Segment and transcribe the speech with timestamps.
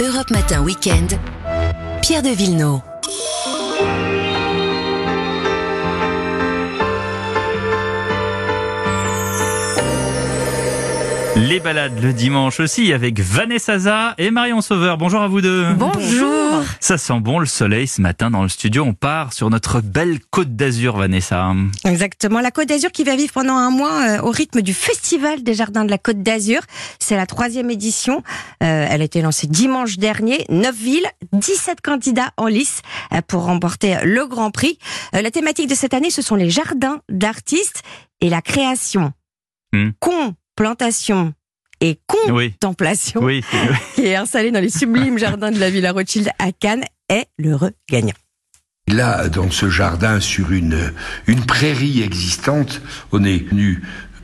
[0.00, 1.18] Europe Matin Weekend,
[2.02, 2.82] Pierre de Villeneuve.
[11.38, 14.98] Les balades le dimanche aussi avec Vanessa Za et Marion Sauveur.
[14.98, 15.72] Bonjour à vous deux.
[15.74, 16.64] Bonjour.
[16.80, 18.82] Ça sent bon le soleil ce matin dans le studio.
[18.82, 21.54] On part sur notre belle côte d'Azur, Vanessa.
[21.84, 22.40] Exactement.
[22.40, 25.54] La Côte d'Azur qui va vivre pendant un mois euh, au rythme du Festival des
[25.54, 26.60] Jardins de la Côte d'Azur.
[26.98, 28.24] C'est la troisième édition.
[28.64, 30.44] Euh, elle a été lancée dimanche dernier.
[30.48, 34.78] Neuf villes, 17 candidats en lice euh, pour remporter le Grand Prix.
[35.12, 37.82] La thématique de cette année, ce sont les jardins d'artistes
[38.20, 39.12] et la création.
[39.72, 39.90] Hmm.
[40.00, 41.34] Complantation
[41.80, 42.52] et Oui.
[42.52, 43.42] contemplation Oui.
[43.94, 47.72] qui est installé dans les sublimes jardins de la Villa Rothschild à Cannes est l'heureux
[47.90, 48.14] gagnant.
[48.88, 50.92] Là, dans ce jardin, sur une,
[51.26, 52.80] une prairie existante,
[53.12, 53.82] on est venu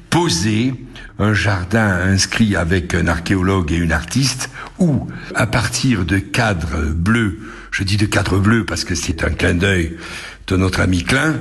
[0.09, 0.73] poser
[1.19, 7.41] un jardin inscrit avec un archéologue et une artiste où, à partir de cadres bleus,
[7.71, 9.96] je dis de cadres bleus parce que c'est un clin d'œil
[10.46, 11.37] de notre ami Klein,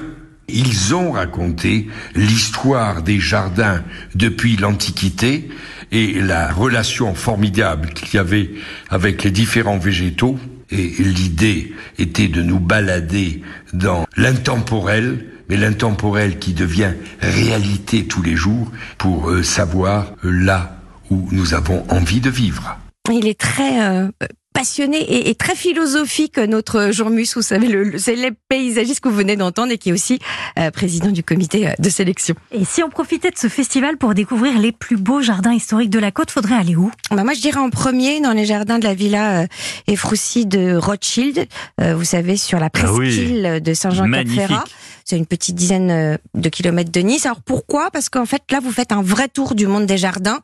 [0.47, 3.83] ils ont raconté l'histoire des jardins
[4.15, 5.49] depuis l'Antiquité
[5.91, 8.51] et la relation formidable qu'il y avait
[8.89, 10.37] avec les différents végétaux.
[10.71, 13.41] Et l'idée était de nous balader
[13.73, 20.77] dans l'intemporel, mais l'intemporel qui devient réalité tous les jours pour euh, savoir euh, là
[21.11, 22.77] où nous avons envie de vivre.
[23.11, 24.09] Il est très euh,
[24.53, 29.15] passionné et, et très philosophique, notre Jean-Mus, vous savez, le, le célèbre paysagiste que vous
[29.15, 30.19] venez d'entendre et qui est aussi
[30.59, 32.35] euh, président du comité euh, de sélection.
[32.51, 35.99] Et si on profitait de ce festival pour découvrir les plus beaux jardins historiques de
[35.99, 36.91] la côte, faudrait aller où?
[37.11, 39.47] Bah, moi, je dirais en premier dans les jardins de la villa euh,
[39.87, 41.47] Efroussi de Rothschild,
[41.81, 43.07] euh, vous savez, sur la Ah oui.
[43.07, 44.63] presqu'île de Saint-Jean-Cap-Ferrat.
[45.05, 47.25] C'est une petite dizaine euh, de kilomètres de Nice.
[47.25, 47.91] Alors pourquoi?
[47.91, 50.39] Parce qu'en fait, là, vous faites un vrai tour du monde des jardins.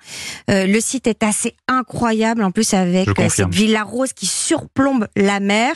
[0.50, 5.08] Euh, le site est assez incroyable, en plus avec euh, cette villa rose qui surplombe
[5.16, 5.74] la mer,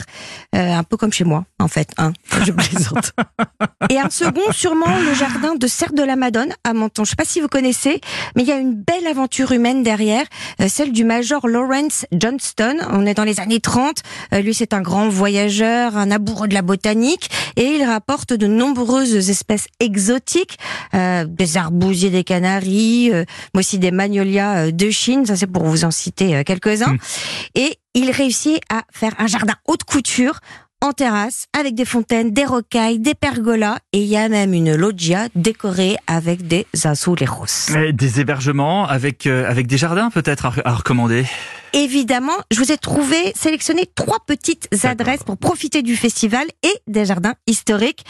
[0.55, 1.89] Euh, un peu comme chez moi, en fait.
[1.97, 2.13] Hein
[2.45, 3.11] je plaisante.
[3.89, 7.03] Et un second, sûrement le jardin de Serre de la Madone à Menton.
[7.03, 8.01] Je sais pas si vous connaissez,
[8.35, 10.25] mais il y a une belle aventure humaine derrière,
[10.61, 12.77] euh, celle du major Lawrence Johnston.
[12.91, 14.03] On est dans les années 30.
[14.33, 18.47] Euh, lui, c'est un grand voyageur, un amoureux de la botanique, et il rapporte de
[18.47, 20.57] nombreuses espèces exotiques,
[20.93, 25.25] euh, des arbousiers des Canaries, euh, mais aussi des magnolias euh, de Chine.
[25.25, 26.93] Ça, c'est pour vous en citer euh, quelques-uns.
[26.93, 26.97] Hmm.
[27.55, 30.39] Et il réussit à faire un jardin haute couture
[30.81, 34.75] en terrasse, avec des fontaines, des rocailles, des pergolas, et il y a même une
[34.75, 37.73] loggia décorée avec des azulejos.
[37.73, 41.25] Et Des hébergements avec, euh, avec des jardins peut-être à, à recommander?
[41.73, 47.05] Évidemment, je vous ai trouvé, sélectionné trois petites adresses pour profiter du festival et des
[47.05, 48.05] jardins historiques.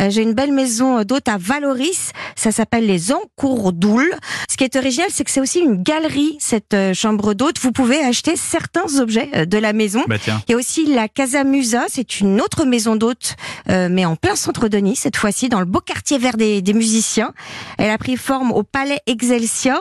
[0.00, 4.14] Euh, J'ai une belle maison d'hôte à Valoris, ça s'appelle les Encourdoules.
[4.48, 7.58] Ce qui est original, c'est que c'est aussi une galerie, cette euh, chambre d'hôte.
[7.60, 10.04] Vous pouvez acheter certains objets euh, de la maison.
[10.06, 10.16] Bah.
[10.48, 13.34] Il y a aussi la Casa Musa, c'est une autre maison d'hôte,
[13.68, 16.62] euh, mais en plein centre de Nice, cette fois-ci, dans le beau quartier vert des,
[16.62, 17.32] des musiciens.
[17.78, 19.80] Elle a pris forme au Palais Excelsior.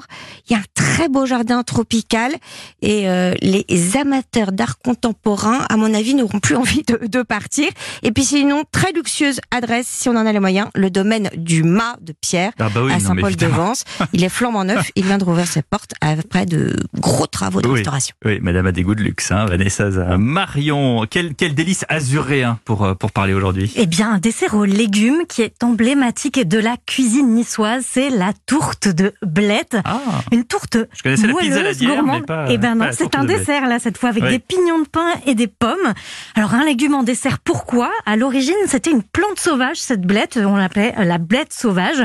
[0.50, 2.34] Il y a un très beau jardin tropical
[2.82, 7.68] et euh, les amateurs d'art contemporain, à mon avis, n'auront plus envie de, de partir.
[8.04, 11.64] Et puis sinon, très luxueuse adresse, si on en a les moyens, le domaine du
[11.64, 13.00] Mât de Pierre Ah bah oui, à.
[13.00, 13.84] Saint-Paul-de-Vence.
[14.14, 17.68] Il est flambant neuf, il vient de rouvrir ses portes après de gros travaux de
[17.68, 17.76] Oui.
[17.76, 18.16] restauration.
[18.26, 19.90] Oui, madame a des goûts de luxe, hein, Vanessa.
[20.18, 23.72] Marion, quel, quel délice azuréen pour, euh, pour parler aujourd'hui.
[23.76, 28.34] Eh bien, un dessert aux légumes qui est emblématique de la cuisine niçoise, c'est la
[28.46, 29.78] tourte de blette.
[29.86, 30.00] Ah,
[30.32, 32.20] Une tourte je connaissais la pizza à la gourmande.
[32.22, 34.30] mais pas, Eh ben non, c'est un dessert là cette fois avec Oui.
[34.32, 35.94] des pignons de pain et des pommes.
[36.36, 37.92] Alors un légume en dessert, pourquoi?
[38.06, 42.04] À l'origine, c'était une plante sauvage cette blette, on l'appelait la blette sauvage.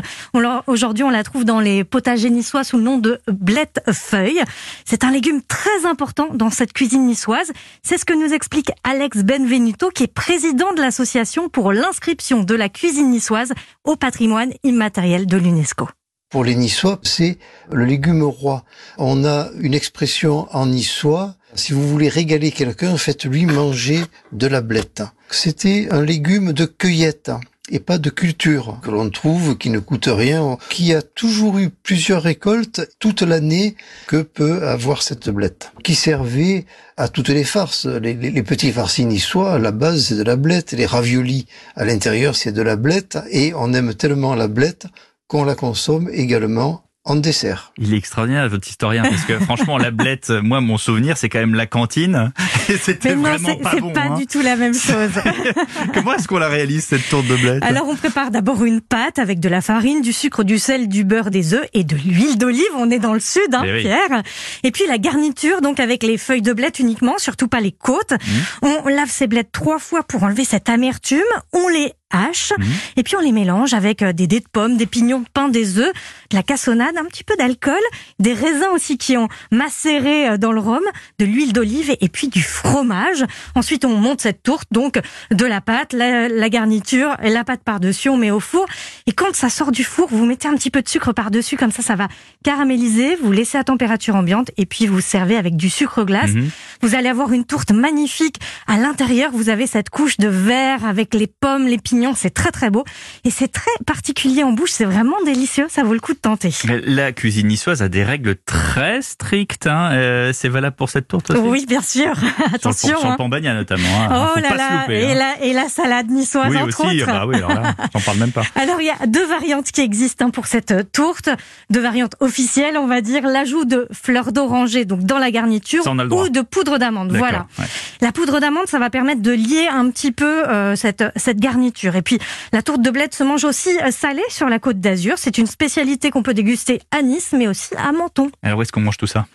[0.67, 4.41] Aujourd'hui, on la trouve dans les potagers niçois sous le nom de blette feuille.
[4.85, 7.53] C'est un légume très important dans cette cuisine niçoise.
[7.83, 12.55] C'est ce que nous explique Alex Benvenuto, qui est président de l'association pour l'inscription de
[12.55, 13.53] la cuisine niçoise
[13.85, 15.89] au patrimoine immatériel de l'UNESCO.
[16.33, 17.37] Pour les Niçois, c'est
[17.71, 18.65] le légume roi.
[18.97, 24.01] On a une expression en niçois, si vous voulez régaler quelqu'un, faites-lui manger
[24.33, 25.03] de la blette.
[25.31, 27.31] C'était un légume de cueillette
[27.69, 31.69] et pas de culture que l'on trouve, qui ne coûte rien, qui a toujours eu
[31.69, 33.77] plusieurs récoltes toute l'année
[34.07, 36.65] que peut avoir cette blette, qui servait
[36.97, 37.85] à toutes les farces?
[37.85, 40.73] Les, petits farcis niçois, à la base, c'est de la blette.
[40.73, 41.47] Les raviolis,
[41.77, 43.19] à l'intérieur, c'est de la blette.
[43.31, 44.87] Et on aime tellement la blette
[45.33, 47.73] qu'on la consomme également en dessert.
[47.79, 51.39] Il est extraordinaire votre historien parce que franchement la blette, moi mon souvenir c'est quand
[51.39, 52.35] même la cantine
[52.69, 54.19] et c'était vraiment c'est pas c'est pas hein.
[54.19, 55.11] du tout la même chose.
[55.95, 57.63] Comment est-ce qu'on la réalise cette tourte de blette?
[57.63, 61.03] Alors on prépare d'abord une pâte avec de la farine, du sucre, du sel, du
[61.03, 62.63] beurre, des œufs et de l'huile d'olive.
[62.77, 63.81] On est dans le sud, hein, Eh oui.
[63.81, 64.23] Pierre.
[64.65, 68.13] Et puis la garniture, donc avec les feuilles de blette uniquement, surtout pas les côtes.
[68.13, 68.67] Mmh.
[68.85, 71.21] On lave ces blettes trois fois pour enlever cette amertume.
[71.55, 72.67] On les hache Mhm.
[72.97, 75.49] et puis on les mélange avec euh, des dés de pommes, des pignons de pain,
[75.49, 75.93] des œufs,
[76.31, 77.81] de la cassonade, un petit peu d'alcool,
[78.19, 80.83] des raisins aussi qui ont macéré euh, dans le rhum,
[81.19, 83.25] de l'huile d'olive et puis du fromage.
[83.55, 85.01] Ensuite, on monte cette tourte, donc
[85.31, 88.67] de la pâte, la, la garniture, et la pâte par-dessus, on met au four.
[89.07, 91.73] Et quand ça sort du four, vous mettez un petit peu de sucre par-dessus, comme
[91.73, 92.09] ça, ça va
[92.45, 93.17] caraméliser.
[93.17, 96.31] Vous laissez à température ambiante et puis vous servez avec du sucre glace.
[96.33, 96.51] Mhm.
[96.83, 98.37] Vous allez avoir une tourte magnifique.
[98.67, 102.02] À l'intérieur, vous avez cette couche de verre avec les pommes, les pignons.
[102.15, 102.85] C'est très très beau
[103.25, 104.71] et c'est très particulier en bouche.
[104.73, 105.67] C'est vraiment délicieux.
[105.69, 106.51] Ça vaut le coup de tenter.
[106.87, 109.67] La cuisine niçoise a des règles très strictes.
[109.67, 109.91] Hein.
[109.93, 111.41] Euh, c'est valable pour cette tourte aussi?
[111.41, 112.13] Oui, bien sûr.
[112.55, 112.99] Attention.
[112.99, 113.17] Sur le hein.
[113.17, 113.89] pambagna notamment.
[114.01, 114.09] Hein.
[114.11, 115.15] Oh Faut là là, louper, et, hein.
[115.15, 117.13] la, et la salade niçoise Oui entre aussi, autres.
[117.13, 118.43] bah oui, alors là, j'en parle même pas.
[118.57, 121.29] Alors il y a deux variantes qui existent pour cette euh, tourte,
[121.71, 126.29] deux variantes officielles, on va dire l'ajout de fleurs d'oranger donc dans la garniture ou
[126.29, 127.13] de poudre d'amande.
[127.17, 127.47] Voilà.
[127.59, 127.65] ouais.
[128.01, 131.92] La poudre d'amande, ça va permettre de lier un petit peu euh, cette cette garniture.
[131.97, 132.19] Et puis
[132.53, 135.19] la tourte de blette se mange aussi euh, salée sur la Côte d'Azur.
[135.19, 138.31] C'est une spécialité qu'on peut déguster à Nice, mais aussi à Menton.
[138.43, 139.27] Alors où est-ce qu'on mange tout ça?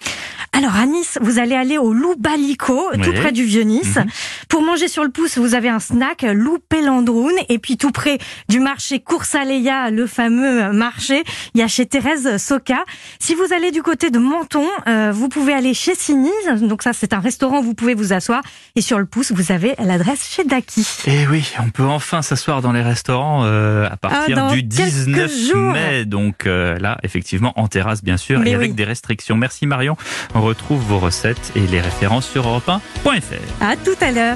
[0.57, 3.97] Alors à Nice, vous allez aller au Loup Balico, tout près du Vieux-Nice.
[3.97, 4.05] Mhm.
[4.49, 7.31] Pour manger sur le pouce, vous avez un snack Loup Pélandroun.
[7.49, 8.17] Et puis tout près
[8.49, 11.23] du marché Coursaléa, le fameux marché,
[11.53, 12.83] il y a chez Thérèse Soca.
[13.19, 16.31] Si vous allez du côté de Menton, euh, vous pouvez aller chez Sinise.
[16.61, 18.41] Donc ça, c'est un restaurant où vous pouvez vous asseoir.
[18.75, 20.87] Et sur le pouce, vous avez l'adresse chez Daki.
[21.05, 24.63] Eh oui, on peut enfin s'asseoir dans les restaurants euh, à partir Ah, dans du
[24.63, 25.71] 19 quelques jours.
[25.73, 26.05] mai.
[26.05, 29.37] Donc euh, là, effectivement, en terrasse, bien sûr, Mais et avec des restrictions.
[29.37, 29.95] Merci Marion.
[30.33, 33.61] On retrouve vos recettes et les références sur europe1.fr.
[33.61, 34.35] À tout à l'heure.